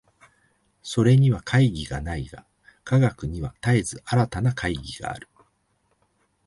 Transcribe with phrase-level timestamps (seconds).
[0.81, 2.43] それには懐疑がないが、
[2.83, 5.29] 科学には絶えず新たな懐疑がある。